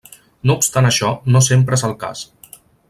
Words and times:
No 0.51 0.55
obstant 0.61 0.89
això 0.91 1.11
no 1.35 1.45
sempre 1.51 1.81
és 1.81 1.87
el 1.91 1.97
cas. 2.07 2.29